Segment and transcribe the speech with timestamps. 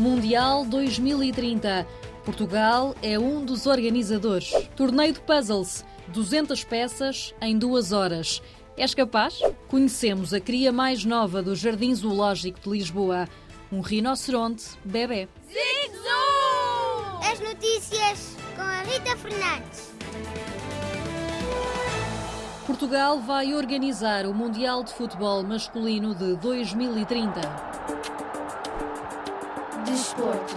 [0.00, 1.86] Mundial 2030.
[2.24, 4.50] Portugal é um dos organizadores.
[4.74, 8.42] Torneio de puzzles, 200 peças em duas horas.
[8.78, 9.40] És capaz?
[9.68, 13.28] Conhecemos a cria mais nova do Jardim Zoológico de Lisboa,
[13.70, 15.28] um rinoceronte bebê.
[17.30, 19.90] As notícias com a Rita Fernandes.
[22.66, 27.79] Portugal vai organizar o Mundial de Futebol Masculino de 2030.
[29.90, 30.54] Desporto.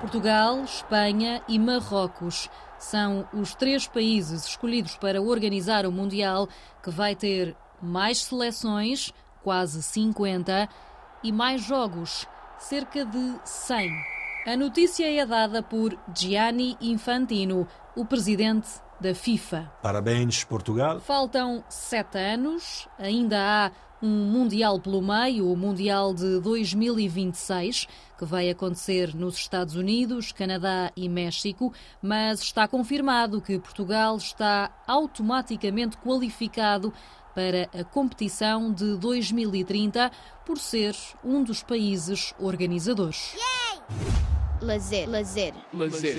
[0.00, 6.48] Portugal, Espanha e Marrocos são os três países escolhidos para organizar o Mundial,
[6.84, 9.12] que vai ter mais seleções,
[9.42, 10.68] quase 50,
[11.24, 13.90] e mais jogos, cerca de 100.
[14.46, 17.66] A notícia é dada por Gianni Infantino,
[17.96, 18.68] o presidente
[19.00, 19.70] da FIFA.
[19.82, 21.00] Parabéns, Portugal.
[21.00, 23.70] Faltam sete anos, ainda há
[24.02, 30.92] um Mundial pelo meio, o Mundial de 2026, que vai acontecer nos Estados Unidos, Canadá
[30.96, 36.92] e México, mas está confirmado que Portugal está automaticamente qualificado
[37.34, 40.10] para a competição de 2030
[40.44, 43.34] por ser um dos países organizadores.
[44.60, 45.08] Lazer.
[45.08, 45.54] Lazer.
[45.72, 46.16] Lazer.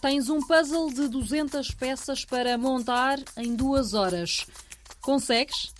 [0.00, 4.46] Tens um puzzle de 200 peças para montar em duas horas.
[5.00, 5.72] Consegues?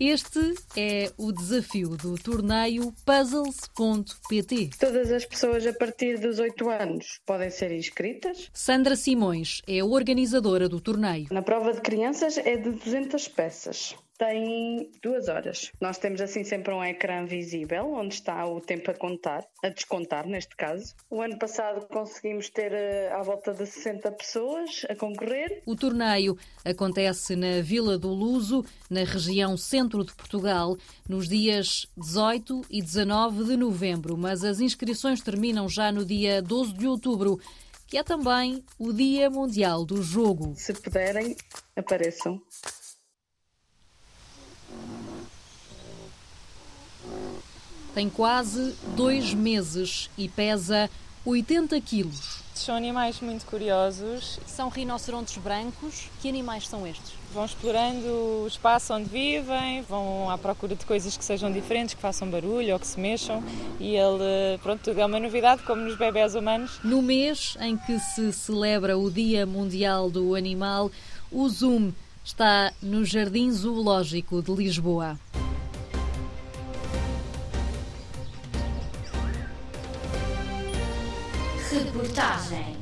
[0.00, 4.70] Este é o desafio do torneio Puzzles.pt.
[4.80, 8.48] Todas as pessoas a partir dos 8 anos podem ser inscritas.
[8.54, 11.26] Sandra Simões é a organizadora do torneio.
[11.30, 13.94] Na prova de crianças é de 200 peças.
[14.20, 15.72] Tem duas horas.
[15.80, 20.26] Nós temos assim sempre um ecrã visível onde está o tempo a contar, a descontar
[20.26, 20.94] neste caso.
[21.08, 25.62] O ano passado conseguimos ter eh, à volta de 60 pessoas a concorrer.
[25.64, 30.76] O torneio acontece na Vila do Luso, na região centro de Portugal,
[31.08, 36.74] nos dias 18 e 19 de novembro, mas as inscrições terminam já no dia 12
[36.74, 37.40] de outubro,
[37.86, 40.52] que é também o Dia Mundial do Jogo.
[40.56, 41.34] Se puderem,
[41.74, 42.38] apareçam.
[47.94, 50.88] Tem quase dois meses e pesa
[51.24, 52.40] 80 quilos.
[52.54, 56.08] São animais muito curiosos, São rinocerontes brancos.
[56.20, 57.20] Que animais são estes?
[57.32, 58.06] vão explorando
[58.42, 62.72] o espaço onde vivem, vão à procura de coisas que sejam diferentes, que façam barulho
[62.72, 63.42] ou que se mexam
[63.78, 66.80] e ele, pronto, é uma novidade, como nos bebés humanos.
[66.82, 70.90] No mês em que se celebra o Dia Mundial do Animal,
[71.30, 71.92] o Zoom
[72.24, 75.18] está no Jardim Zoológico de Lisboa.
[81.92, 82.76] Reportagem.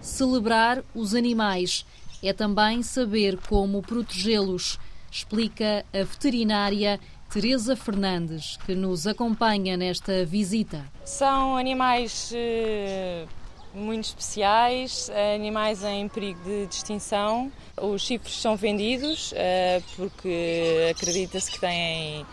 [0.00, 1.84] Celebrar os animais
[2.22, 4.78] é também saber como protegê-los,
[5.10, 6.98] explica a veterinária
[7.30, 10.86] Teresa Fernandes, que nos acompanha nesta visita.
[11.04, 13.26] São animais eh,
[13.74, 17.52] muito especiais, animais em perigo de extinção.
[17.76, 22.24] Os chifres são vendidos eh, porque acredita-se que têm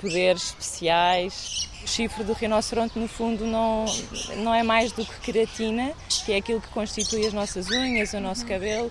[0.00, 1.68] poderes especiais.
[1.82, 3.84] O chifre do rinoceronte, no fundo, não,
[4.38, 5.92] não é mais do que queratina,
[6.24, 8.90] que é aquilo que constitui as nossas unhas, o nosso cabelo.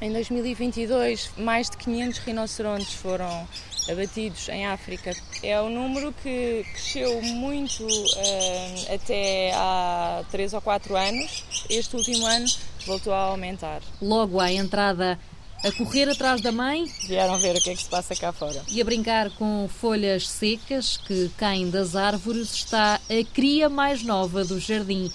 [0.00, 3.48] Em 2022, mais de 500 rinocerontes foram
[3.90, 5.12] abatidos em África.
[5.42, 7.86] É um número que cresceu muito
[8.16, 11.44] eh, até há 3 ou 4 anos.
[11.70, 12.46] Este último ano
[12.86, 13.80] voltou a aumentar.
[14.02, 15.18] Logo à entrada,
[15.64, 18.62] a correr atrás da mãe Vieram ver o que é que se passa cá fora.
[18.68, 24.44] e a brincar com folhas secas que caem das árvores está a cria mais nova
[24.44, 25.10] do jardim,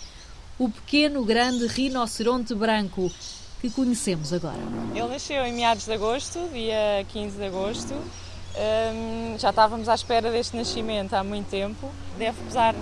[0.60, 3.12] o pequeno grande rinoceronte branco
[3.62, 4.58] que conhecemos agora.
[4.96, 7.94] Ele nasceu em meados de agosto, dia 15 de agosto.
[7.94, 11.90] Hum, já estávamos à espera deste nascimento há muito tempo.
[12.18, 12.76] Deve pesar